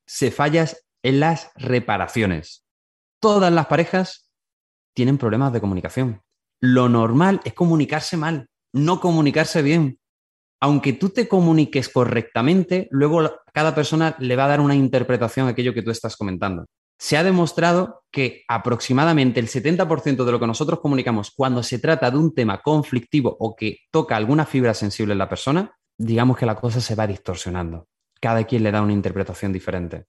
Se 0.08 0.32
fallas 0.32 0.86
en 1.04 1.20
las 1.20 1.52
reparaciones. 1.56 2.66
Todas 3.22 3.54
las 3.54 3.68
parejas 3.68 4.30
tienen 4.96 5.18
problemas 5.18 5.54
de 5.54 5.62
comunicación. 5.62 6.22
Lo 6.62 6.90
normal 6.90 7.42
es 7.44 7.54
comunicarse 7.54 8.18
mal, 8.18 8.50
no 8.74 9.00
comunicarse 9.00 9.62
bien 9.62 9.99
aunque 10.60 10.94
tú 10.94 11.10
te 11.10 11.28
comuniques 11.28 11.90
correctamente, 11.90 12.88
luego 12.92 13.42
cada 13.54 13.74
persona 13.74 14.16
le 14.20 14.36
va 14.36 14.46
a 14.46 14.50
dar 14.50 14.62
una 14.62 14.76
interpretación 14.76 15.48
a 15.48 15.52
aquello 15.52 15.74
que 15.74 15.82
tú 15.82 15.92
estás 15.92 16.18
comentando. 16.18 16.66
Se 16.98 17.16
ha 17.16 17.24
demostrado 17.24 18.04
que 18.12 18.44
aproximadamente 18.50 19.40
el 19.40 19.48
70% 19.48 20.26
de 20.26 20.32
lo 20.32 20.40
que 20.40 20.48
nosotros 20.48 20.82
comunicamos 20.82 21.32
cuando 21.32 21.64
se 21.64 21.80
trata 21.80 22.12
de 22.12 22.18
un 22.18 22.34
tema 22.34 22.62
conflictivo 22.62 23.38
o 23.40 23.56
que 23.56 23.78
toca 23.90 24.18
alguna 24.18 24.46
fibra 24.46 24.74
sensible 24.74 25.14
en 25.14 25.20
la 25.20 25.30
persona, 25.30 25.78
digamos 25.98 26.38
que 26.38 26.46
la 26.46 26.56
cosa 26.56 26.82
se 26.82 26.96
va 26.96 27.08
distorsionando. 27.08 27.88
Cada 28.20 28.44
quien 28.44 28.64
le 28.64 28.72
da 28.72 28.82
una 28.82 28.92
interpretación 28.92 29.54
diferente. 29.54 30.08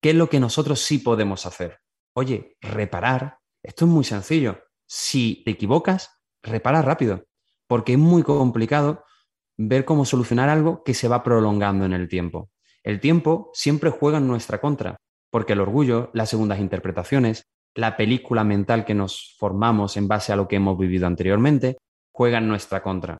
¿Qué 0.00 0.10
es 0.10 0.16
lo 0.16 0.30
que 0.30 0.38
nosotros 0.38 0.80
sí 0.80 0.98
podemos 0.98 1.46
hacer? 1.46 1.80
Oye, 2.14 2.56
reparar. 2.60 3.38
Esto 3.62 3.84
es 3.86 3.90
muy 3.90 4.04
sencillo. 4.04 4.60
Si 4.86 5.42
te 5.44 5.50
equivocas, 5.50 6.10
repara 6.42 6.80
rápido, 6.80 7.24
porque 7.66 7.92
es 7.92 7.98
muy 7.98 8.22
complicado 8.22 9.04
ver 9.68 9.84
cómo 9.84 10.06
solucionar 10.06 10.48
algo 10.48 10.82
que 10.82 10.94
se 10.94 11.08
va 11.08 11.22
prolongando 11.22 11.84
en 11.84 11.92
el 11.92 12.08
tiempo. 12.08 12.50
El 12.82 12.98
tiempo 12.98 13.50
siempre 13.52 13.90
juega 13.90 14.18
en 14.18 14.26
nuestra 14.26 14.58
contra, 14.58 14.96
porque 15.30 15.52
el 15.52 15.60
orgullo, 15.60 16.10
las 16.14 16.30
segundas 16.30 16.60
interpretaciones, 16.60 17.44
la 17.74 17.96
película 17.96 18.42
mental 18.42 18.86
que 18.86 18.94
nos 18.94 19.36
formamos 19.38 19.98
en 19.98 20.08
base 20.08 20.32
a 20.32 20.36
lo 20.36 20.48
que 20.48 20.56
hemos 20.56 20.78
vivido 20.78 21.06
anteriormente, 21.06 21.76
juega 22.10 22.38
en 22.38 22.48
nuestra 22.48 22.82
contra. 22.82 23.18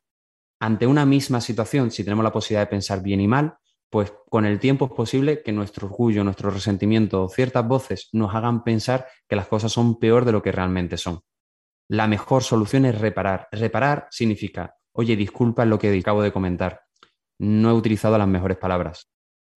Ante 0.59 0.87
una 0.87 1.05
misma 1.05 1.41
situación, 1.41 1.91
si 1.91 2.03
tenemos 2.03 2.23
la 2.23 2.33
posibilidad 2.33 2.63
de 2.63 2.71
pensar 2.71 3.03
bien 3.03 3.21
y 3.21 3.27
mal, 3.27 3.55
pues 3.91 4.11
con 4.29 4.45
el 4.45 4.59
tiempo 4.59 4.85
es 4.85 4.91
posible 4.91 5.43
que 5.43 5.51
nuestro 5.51 5.87
orgullo, 5.87 6.23
nuestro 6.23 6.49
resentimiento 6.49 7.23
o 7.23 7.29
ciertas 7.29 7.67
voces 7.67 8.09
nos 8.13 8.33
hagan 8.33 8.63
pensar 8.63 9.05
que 9.27 9.35
las 9.35 9.47
cosas 9.47 9.71
son 9.71 9.99
peor 9.99 10.25
de 10.25 10.31
lo 10.31 10.41
que 10.41 10.51
realmente 10.51 10.97
son. 10.97 11.21
La 11.87 12.07
mejor 12.07 12.41
solución 12.41 12.85
es 12.85 12.99
reparar. 12.99 13.47
Reparar 13.51 14.07
significa 14.09 14.75
oye, 14.93 15.15
disculpa 15.15 15.65
lo 15.65 15.79
que 15.79 15.97
acabo 15.97 16.21
de 16.21 16.31
comentar, 16.31 16.83
no 17.39 17.71
he 17.71 17.73
utilizado 17.73 18.17
las 18.17 18.27
mejores 18.27 18.57
palabras. 18.57 19.09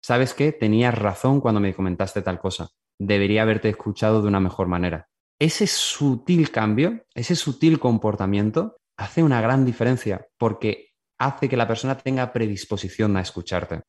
¿Sabes 0.04 0.34
qué? 0.34 0.52
Tenías 0.52 0.98
razón 0.98 1.42
cuando 1.42 1.60
me 1.60 1.74
comentaste 1.74 2.22
tal 2.22 2.40
cosa. 2.40 2.70
Debería 3.00 3.44
haberte 3.44 3.70
escuchado 3.70 4.22
de 4.22 4.28
una 4.28 4.40
mejor 4.40 4.68
manera. 4.68 5.08
Ese 5.40 5.66
sutil 5.68 6.52
cambio, 6.52 7.04
ese 7.16 7.36
sutil 7.36 7.80
comportamiento, 7.80 8.78
hace 8.98 9.24
una 9.24 9.42
gran 9.42 9.66
diferencia 9.66 10.28
porque 10.38 10.90
hace 11.20 11.50
que 11.50 11.58
la 11.58 11.68
persona 11.68 11.98
tenga 11.98 12.32
predisposición 12.32 13.18
a 13.18 13.22
escucharte. 13.22 13.82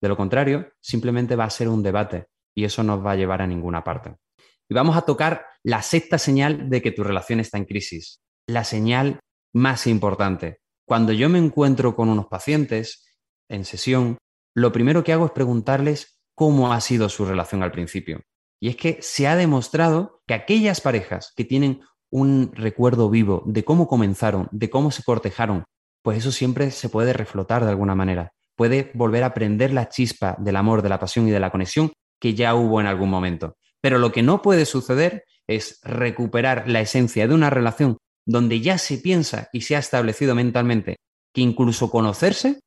De 0.00 0.08
lo 0.08 0.16
contrario, 0.16 0.72
simplemente 0.80 1.36
va 1.36 1.44
a 1.44 1.50
ser 1.50 1.68
un 1.68 1.82
debate 1.82 2.26
y 2.56 2.64
eso 2.64 2.82
no 2.82 3.00
va 3.00 3.12
a 3.12 3.16
llevar 3.16 3.42
a 3.42 3.46
ninguna 3.46 3.84
parte. 3.84 4.16
Y 4.68 4.74
vamos 4.74 4.96
a 4.96 5.02
tocar 5.02 5.46
la 5.62 5.82
sexta 5.82 6.18
señal 6.18 6.68
de 6.68 6.82
que 6.82 6.92
tu 6.92 7.02
relación 7.02 7.40
está 7.40 7.58
en 7.58 7.64
crisis, 7.64 8.20
la 8.48 8.64
señal 8.64 9.20
más 9.54 9.86
importante, 9.86 10.60
cuando 10.88 11.12
yo 11.12 11.28
me 11.28 11.38
encuentro 11.38 11.94
con 11.94 12.08
unos 12.08 12.28
pacientes 12.28 13.06
en 13.50 13.66
sesión, 13.66 14.16
lo 14.54 14.72
primero 14.72 15.04
que 15.04 15.12
hago 15.12 15.26
es 15.26 15.32
preguntarles 15.32 16.18
cómo 16.34 16.72
ha 16.72 16.80
sido 16.80 17.10
su 17.10 17.26
relación 17.26 17.62
al 17.62 17.72
principio. 17.72 18.22
Y 18.58 18.70
es 18.70 18.76
que 18.76 18.98
se 19.02 19.28
ha 19.28 19.36
demostrado 19.36 20.22
que 20.26 20.32
aquellas 20.32 20.80
parejas 20.80 21.34
que 21.36 21.44
tienen 21.44 21.82
un 22.10 22.52
recuerdo 22.54 23.10
vivo 23.10 23.42
de 23.44 23.64
cómo 23.64 23.86
comenzaron, 23.86 24.48
de 24.50 24.70
cómo 24.70 24.90
se 24.90 25.02
cortejaron, 25.02 25.64
pues 26.02 26.18
eso 26.18 26.32
siempre 26.32 26.70
se 26.70 26.88
puede 26.88 27.12
reflotar 27.12 27.64
de 27.64 27.70
alguna 27.70 27.94
manera. 27.94 28.32
Puede 28.56 28.90
volver 28.94 29.24
a 29.24 29.34
prender 29.34 29.74
la 29.74 29.90
chispa 29.90 30.36
del 30.38 30.56
amor, 30.56 30.80
de 30.80 30.88
la 30.88 30.98
pasión 30.98 31.28
y 31.28 31.30
de 31.30 31.40
la 31.40 31.50
conexión 31.50 31.92
que 32.18 32.32
ya 32.32 32.54
hubo 32.54 32.80
en 32.80 32.86
algún 32.86 33.10
momento. 33.10 33.58
Pero 33.82 33.98
lo 33.98 34.10
que 34.10 34.22
no 34.22 34.40
puede 34.40 34.64
suceder 34.64 35.24
es 35.46 35.80
recuperar 35.82 36.66
la 36.66 36.80
esencia 36.80 37.28
de 37.28 37.34
una 37.34 37.50
relación 37.50 37.98
donde 38.28 38.60
ya 38.60 38.76
se 38.76 38.98
piensa 38.98 39.48
y 39.54 39.62
se 39.62 39.74
ha 39.74 39.78
establecido 39.78 40.34
mentalmente 40.34 40.96
que 41.34 41.40
incluso 41.40 41.90
conocerse 41.90 42.60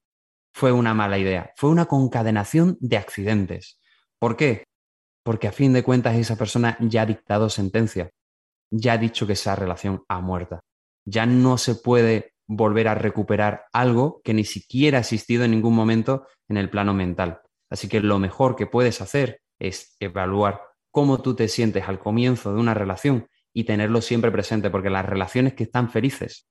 fue 0.53 0.71
una 0.71 0.95
mala 0.95 1.19
idea, 1.19 1.53
fue 1.55 1.69
una 1.69 1.85
concadenación 1.85 2.77
de 2.81 2.97
accidentes. 2.97 3.79
¿Por 4.19 4.35
qué? 4.35 4.63
Porque 5.23 5.47
a 5.47 5.51
fin 5.51 5.71
de 5.71 5.83
cuentas 5.83 6.15
esa 6.15 6.35
persona 6.35 6.77
ya 6.79 7.03
ha 7.03 7.05
dictado 7.05 7.47
sentencia, 7.47 8.09
ya 8.71 8.93
ha 8.93 8.97
dicho 8.97 9.27
que 9.27 9.33
esa 9.33 9.55
relación 9.55 10.03
ha 10.07 10.19
muerta. 10.19 10.61
Ya 11.05 11.27
no 11.27 11.59
se 11.59 11.75
puede 11.75 12.33
volver 12.47 12.87
a 12.87 12.95
recuperar 12.95 13.65
algo 13.71 14.19
que 14.23 14.33
ni 14.33 14.45
siquiera 14.45 14.97
ha 14.97 15.01
existido 15.01 15.43
en 15.43 15.51
ningún 15.51 15.75
momento 15.75 16.25
en 16.49 16.57
el 16.57 16.71
plano 16.71 16.95
mental. 16.95 17.41
Así 17.69 17.87
que 17.87 18.01
lo 18.01 18.17
mejor 18.17 18.55
que 18.55 18.65
puedes 18.65 18.99
hacer 18.99 19.41
es 19.59 19.95
evaluar 19.99 20.61
cómo 20.89 21.21
tú 21.21 21.35
te 21.35 21.47
sientes 21.47 21.87
al 21.87 21.99
comienzo 21.99 22.51
de 22.51 22.59
una 22.59 22.73
relación 22.73 23.27
y 23.53 23.65
tenerlo 23.65 24.01
siempre 24.01 24.31
presente, 24.31 24.69
porque 24.69 24.89
las 24.89 25.05
relaciones 25.05 25.53
que 25.53 25.63
están 25.63 25.89
felices 25.89 26.47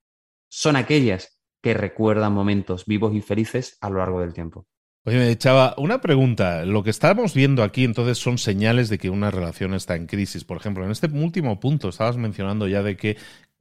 son 0.49 0.77
aquellas 0.77 1.41
que 1.63 1.75
recuerdan 1.75 2.33
momentos 2.33 2.87
vivos 2.87 3.15
y 3.15 3.21
felices 3.21 3.77
a 3.81 3.91
lo 3.91 3.99
largo 3.99 4.21
del 4.21 4.33
tiempo. 4.33 4.67
Oye, 5.05 5.17
me 5.17 5.31
echaba 5.31 5.75
una 5.79 6.01
pregunta. 6.01 6.65
Lo 6.67 6.83
que 6.83 6.91
estamos 6.91 7.33
viendo 7.33 7.63
aquí 7.63 7.85
entonces 7.85 8.19
son 8.19 8.37
señales 8.37 8.91
de 8.91 8.99
que 8.99 9.09
una 9.09 9.31
relación 9.31 9.73
está 9.73 9.97
en 9.97 10.07
crisis. 10.07 10.45
Por 10.45 10.59
ejemplo, 10.59 10.85
en 10.85 10.91
este 10.91 11.07
último 11.07 11.59
punto 11.59 11.89
estabas 11.89 12.19
mencionando 12.19 12.69
ya 12.69 12.83
de 12.83 12.97
que 12.97 13.17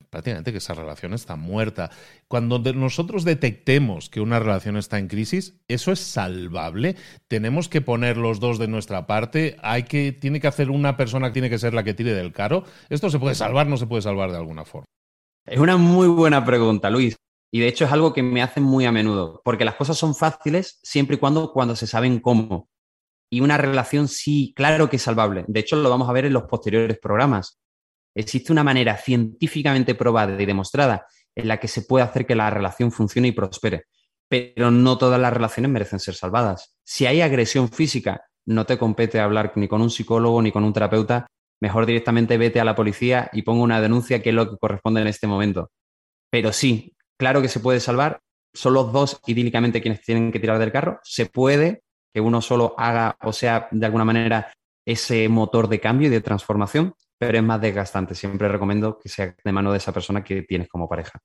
prácticamente 0.10 0.52
que 0.52 0.58
esa 0.58 0.74
relación 0.74 1.14
está 1.14 1.36
muerta. 1.36 1.92
Cuando 2.28 2.60
nosotros 2.60 3.24
detectemos 3.24 4.10
que 4.10 4.22
una 4.22 4.40
relación 4.40 4.78
está 4.78 5.00
en 5.00 5.08
crisis, 5.08 5.60
¿eso 5.68 5.92
es 5.92 6.00
salvable? 6.00 6.96
¿Tenemos 7.28 7.70
que 7.70 7.82
poner 7.82 8.18
los 8.18 8.40
dos 8.40 8.60
de 8.60 8.68
nuestra 8.68 9.08
parte? 9.08 9.58
¿Hay 9.62 9.84
que, 9.84 10.12
¿Tiene 10.12 10.40
que 10.40 10.48
hacer 10.48 10.70
una 10.70 10.98
persona 10.98 11.28
que 11.28 11.34
tiene 11.34 11.50
que 11.50 11.60
ser 11.60 11.74
la 11.74 11.84
que 11.84 11.94
tire 11.94 12.14
del 12.14 12.34
carro? 12.34 12.64
¿Esto 12.90 13.10
se 13.10 13.20
puede 13.20 13.36
salvar? 13.36 13.68
¿No 13.68 13.78
se 13.78 13.88
puede 13.88 14.02
salvar 14.02 14.32
de 14.32 14.38
alguna 14.38 14.66
forma? 14.66 14.86
Es 15.46 15.60
una 15.60 15.78
muy 15.78 16.08
buena 16.08 16.46
pregunta, 16.46 16.90
Luis. 16.90 17.16
Y 17.52 17.60
de 17.60 17.68
hecho 17.68 17.86
es 17.86 17.92
algo 17.92 18.14
que 18.14 18.22
me 18.22 18.44
hacen 18.44 18.64
muy 18.64 18.86
a 18.86 18.92
menudo, 18.92 19.42
porque 19.44 19.66
las 19.66 19.76
cosas 19.76 19.98
son 19.98 20.14
fáciles 20.14 20.80
siempre 20.84 21.16
y 21.16 21.20
cuando, 21.20 21.52
cuando 21.52 21.76
se 21.76 21.88
saben 21.88 22.20
cómo. 22.20 22.70
Y 23.32 23.42
una 23.42 23.58
relación 23.58 24.08
sí, 24.08 24.54
claro 24.56 24.90
que 24.90 24.98
es 24.98 25.02
salvable. 25.02 25.46
De 25.48 25.60
hecho, 25.60 25.76
lo 25.76 25.90
vamos 25.90 26.10
a 26.10 26.14
ver 26.14 26.26
en 26.26 26.34
los 26.34 26.44
posteriores 26.44 27.00
programas. 27.00 27.60
Existe 28.16 28.52
una 28.52 28.64
manera 28.64 28.98
científicamente 28.98 29.96
probada 29.96 30.42
y 30.42 30.46
demostrada 30.46 31.06
en 31.36 31.48
la 31.48 31.60
que 31.60 31.68
se 31.68 31.84
puede 31.84 32.04
hacer 32.04 32.26
que 32.26 32.36
la 32.36 32.50
relación 32.50 32.92
funcione 32.92 33.30
y 33.30 33.32
prospere, 33.32 33.86
pero 34.28 34.72
no 34.72 34.98
todas 34.98 35.20
las 35.20 35.34
relaciones 35.34 35.72
merecen 35.72 36.00
ser 36.00 36.16
salvadas. 36.16 36.76
Si 36.84 37.06
hay 37.06 37.22
agresión 37.22 37.70
física, 37.70 38.22
no 38.46 38.66
te 38.66 38.78
compete 38.78 39.20
hablar 39.20 39.54
ni 39.56 39.68
con 39.68 39.82
un 39.82 39.90
psicólogo 39.90 40.42
ni 40.42 40.52
con 40.52 40.64
un 40.64 40.74
terapeuta, 40.74 41.28
mejor 41.62 41.86
directamente 41.86 42.38
vete 42.38 42.60
a 42.60 42.66
la 42.66 42.76
policía 42.76 43.30
y 43.34 43.42
ponga 43.42 43.64
una 43.64 43.82
denuncia 43.82 44.22
que 44.22 44.30
es 44.30 44.36
lo 44.36 44.50
que 44.50 44.58
corresponde 44.58 45.02
en 45.02 45.08
este 45.08 45.28
momento. 45.28 45.72
Pero 46.32 46.52
sí, 46.52 46.96
claro 47.18 47.42
que 47.42 47.48
se 47.48 47.60
puede 47.60 47.80
salvar, 47.80 48.22
son 48.54 48.74
los 48.74 48.92
dos 48.92 49.20
idílicamente 49.28 49.82
quienes 49.82 50.02
tienen 50.02 50.32
que 50.32 50.40
tirar 50.40 50.60
del 50.60 50.72
carro, 50.72 51.00
se 51.04 51.26
puede 51.26 51.84
que 52.14 52.22
uno 52.22 52.42
solo 52.42 52.74
haga 52.78 53.18
o 53.22 53.34
sea 53.34 53.68
de 53.72 53.86
alguna 53.86 54.06
manera 54.06 54.52
ese 54.86 55.30
motor 55.30 55.68
de 55.68 55.80
cambio 55.80 56.08
y 56.08 56.12
de 56.12 56.22
transformación, 56.22 56.96
pero 57.20 57.38
es 57.38 57.44
más 57.44 57.62
desgastante. 57.62 58.16
Siempre 58.16 58.48
recomiendo 58.48 58.98
que 58.98 59.10
sea 59.10 59.36
de 59.44 59.52
mano 59.52 59.72
de 59.72 59.78
esa 59.78 59.92
persona 59.92 60.24
que 60.24 60.42
tienes 60.44 60.70
como 60.70 60.88
pareja. 60.88 61.20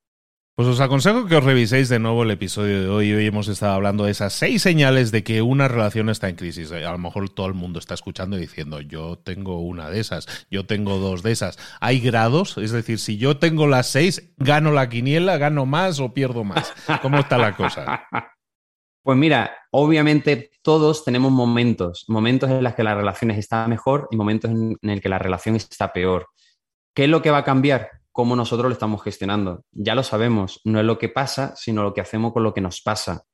Pues 0.57 0.69
os 0.69 0.79
aconsejo 0.79 1.27
que 1.27 1.35
os 1.35 1.43
reviséis 1.43 1.89
de 1.89 1.99
nuevo 1.99 2.23
el 2.23 2.31
episodio 2.31 2.81
de 2.81 2.89
hoy. 2.89 3.13
Hoy 3.13 3.27
hemos 3.27 3.49
estado 3.49 3.73
hablando 3.73 4.05
de 4.05 4.13
esas 4.13 4.33
seis 4.35 4.63
señales 4.63 5.11
de 5.11 5.25
que 5.25 5.43
una 5.43 5.67
relación 5.67 6.09
está 6.11 6.29
en 6.29 6.37
crisis. 6.37 6.71
A 6.71 6.93
lo 6.93 6.99
mejor 6.99 7.29
todo 7.29 7.47
el 7.47 7.55
mundo 7.55 7.81
está 7.81 7.95
escuchando 7.95 8.37
y 8.37 8.43
diciendo, 8.43 8.81
yo 8.81 9.19
tengo 9.19 9.59
una 9.59 9.91
de 9.91 9.99
esas, 9.99 10.47
yo 10.53 10.65
tengo 10.65 10.99
dos 10.99 11.25
de 11.25 11.33
esas. 11.33 11.59
Hay 11.81 11.99
grados, 11.99 12.57
es 12.57 12.71
decir, 12.71 13.01
si 13.01 13.17
yo 13.17 13.39
tengo 13.39 13.67
las 13.67 13.89
seis, 13.89 14.33
gano 14.37 14.71
la 14.71 14.89
quiniela, 14.89 15.39
gano 15.39 15.67
más 15.67 15.99
o 15.99 16.15
pierdo 16.15 16.45
más. 16.45 16.73
¿Cómo 17.03 17.19
está 17.19 17.37
la 17.37 17.57
cosa? 17.57 18.05
Pues 19.05 19.17
mira, 19.17 19.57
obviamente 19.71 20.51
todos 20.63 21.05
tenemos 21.05 21.31
momentos, 21.31 22.07
momentos 22.09 22.51
en 22.51 22.65
los 22.65 22.75
que 22.75 22.83
las 22.83 22.97
relaciones 22.97 23.39
están 23.39 23.71
mejor 23.71 24.09
y 24.11 24.17
momentos 24.17 24.51
en, 24.51 24.77
en 24.83 24.91
el 24.91 25.01
que 25.01 25.09
la 25.09 25.21
relación 25.21 25.55
está 25.55 25.93
peor. 25.93 26.27
¿Qué 26.93 27.05
es 27.05 27.11
lo 27.11 27.23
que 27.23 27.31
va 27.31 27.39
a 27.39 27.45
cambiar? 27.45 27.89
cómo 28.15 28.37
nosotros 28.37 28.69
lo 28.69 28.75
estamos 28.75 29.03
gestionando. 29.03 29.65
Ya 29.73 29.97
lo 29.97 30.05
sabemos, 30.05 30.61
no 30.63 30.79
es 30.79 30.87
lo 30.87 30.99
que 30.99 31.09
pasa, 31.09 31.53
sino 31.57 31.83
lo 31.83 31.93
que 31.95 32.01
hacemos 32.01 32.33
con 32.33 32.45
lo 32.45 32.55
que 32.55 32.61
nos 32.61 32.81
pasa. 32.81 33.25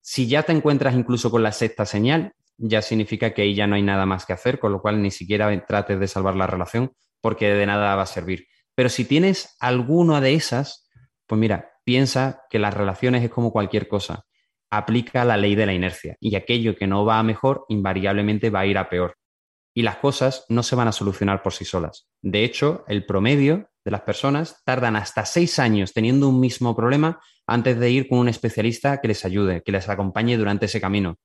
Si 0.00 0.28
ya 0.28 0.44
te 0.44 0.52
encuentras 0.52 0.94
incluso 0.94 1.32
con 1.32 1.42
la 1.42 1.50
sexta 1.50 1.84
señal, 1.84 2.32
ya 2.56 2.80
significa 2.80 3.34
que 3.34 3.42
ahí 3.42 3.56
ya 3.56 3.66
no 3.66 3.74
hay 3.74 3.82
nada 3.82 4.06
más 4.06 4.26
que 4.26 4.32
hacer, 4.32 4.60
con 4.60 4.70
lo 4.70 4.80
cual 4.80 5.02
ni 5.02 5.10
siquiera 5.10 5.66
trates 5.66 5.98
de 5.98 6.06
salvar 6.06 6.36
la 6.36 6.46
relación 6.46 6.92
porque 7.20 7.52
de 7.52 7.66
nada 7.66 7.96
va 7.96 8.02
a 8.02 8.06
servir. 8.06 8.46
Pero 8.76 8.88
si 8.88 9.04
tienes 9.04 9.56
alguna 9.58 10.20
de 10.20 10.34
esas, 10.34 10.88
pues 11.26 11.40
mira, 11.40 11.72
piensa 11.82 12.44
que 12.50 12.60
las 12.60 12.72
relaciones 12.72 13.24
es 13.24 13.30
como 13.30 13.50
cualquier 13.50 13.88
cosa. 13.88 14.26
Aplica 14.70 15.24
la 15.24 15.36
ley 15.36 15.54
de 15.54 15.66
la 15.66 15.74
inercia 15.74 16.16
y 16.20 16.36
aquello 16.36 16.76
que 16.76 16.86
no 16.86 17.04
va 17.04 17.18
a 17.18 17.22
mejor 17.22 17.64
invariablemente 17.68 18.50
va 18.50 18.60
a 18.60 18.66
ir 18.66 18.78
a 18.78 18.88
peor. 18.88 19.16
Y 19.74 19.82
las 19.82 19.96
cosas 19.96 20.44
no 20.48 20.62
se 20.62 20.76
van 20.76 20.88
a 20.88 20.92
solucionar 20.92 21.42
por 21.42 21.52
sí 21.52 21.64
solas. 21.64 22.08
De 22.22 22.44
hecho, 22.44 22.84
el 22.88 23.06
promedio 23.06 23.70
de 23.84 23.90
las 23.90 24.02
personas 24.02 24.62
tardan 24.64 24.96
hasta 24.96 25.24
seis 25.24 25.58
años 25.58 25.92
teniendo 25.92 26.28
un 26.28 26.40
mismo 26.40 26.76
problema 26.76 27.20
antes 27.46 27.78
de 27.78 27.90
ir 27.90 28.08
con 28.08 28.18
un 28.18 28.28
especialista 28.28 29.00
que 29.00 29.08
les 29.08 29.24
ayude, 29.24 29.62
que 29.62 29.72
les 29.72 29.88
acompañe 29.88 30.36
durante 30.36 30.66
ese 30.66 30.80
camino. 30.80 31.16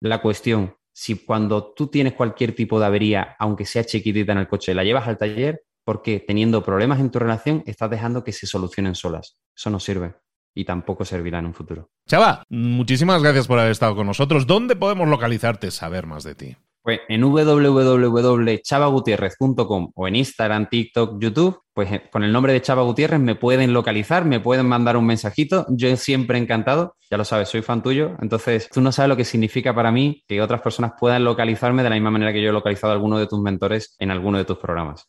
La 0.00 0.20
cuestión, 0.20 0.76
si 0.92 1.24
cuando 1.24 1.72
tú 1.72 1.88
tienes 1.88 2.12
cualquier 2.12 2.54
tipo 2.54 2.78
de 2.78 2.86
avería, 2.86 3.36
aunque 3.38 3.64
sea 3.64 3.84
chiquitita 3.84 4.32
en 4.32 4.38
el 4.38 4.48
coche, 4.48 4.74
la 4.74 4.84
llevas 4.84 5.08
al 5.08 5.18
taller, 5.18 5.64
porque 5.84 6.20
teniendo 6.20 6.62
problemas 6.62 7.00
en 7.00 7.10
tu 7.10 7.18
relación 7.18 7.62
estás 7.66 7.90
dejando 7.90 8.22
que 8.22 8.32
se 8.32 8.46
solucionen 8.46 8.94
solas. 8.94 9.38
Eso 9.56 9.70
no 9.70 9.80
sirve 9.80 10.14
y 10.54 10.64
tampoco 10.64 11.04
servirá 11.04 11.40
en 11.40 11.46
un 11.46 11.54
futuro. 11.54 11.90
Chava, 12.08 12.44
muchísimas 12.48 13.22
gracias 13.22 13.46
por 13.46 13.58
haber 13.58 13.72
estado 13.72 13.96
con 13.96 14.06
nosotros. 14.06 14.46
¿Dónde 14.46 14.76
podemos 14.76 15.08
localizarte, 15.08 15.70
saber 15.70 16.06
más 16.06 16.24
de 16.24 16.34
ti? 16.34 16.56
Pues 16.84 17.00
en 17.08 17.22
www.chavagutierrez.com 17.22 19.92
o 19.94 20.06
en 20.06 20.16
Instagram, 20.16 20.68
TikTok, 20.68 21.18
YouTube, 21.18 21.62
pues 21.72 21.90
eh, 21.90 22.02
con 22.12 22.24
el 22.24 22.32
nombre 22.32 22.52
de 22.52 22.60
Chava 22.60 22.82
Gutiérrez 22.82 23.20
me 23.20 23.36
pueden 23.36 23.72
localizar, 23.72 24.26
me 24.26 24.38
pueden 24.38 24.66
mandar 24.66 24.98
un 24.98 25.06
mensajito. 25.06 25.64
Yo 25.70 25.96
siempre 25.96 26.36
encantado, 26.36 26.94
ya 27.10 27.16
lo 27.16 27.24
sabes, 27.24 27.48
soy 27.48 27.62
fan 27.62 27.82
tuyo. 27.82 28.18
Entonces, 28.20 28.68
tú 28.68 28.82
no 28.82 28.92
sabes 28.92 29.08
lo 29.08 29.16
que 29.16 29.24
significa 29.24 29.74
para 29.74 29.90
mí 29.90 30.22
que 30.28 30.42
otras 30.42 30.60
personas 30.60 30.92
puedan 31.00 31.24
localizarme 31.24 31.82
de 31.82 31.88
la 31.88 31.96
misma 31.96 32.10
manera 32.10 32.34
que 32.34 32.42
yo 32.42 32.50
he 32.50 32.52
localizado 32.52 32.92
a 32.92 32.96
alguno 32.96 33.18
de 33.18 33.28
tus 33.28 33.40
mentores 33.40 33.96
en 33.98 34.10
alguno 34.10 34.36
de 34.36 34.44
tus 34.44 34.58
programas. 34.58 35.08